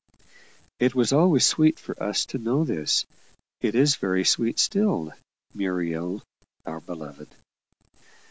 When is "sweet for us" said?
1.45-2.25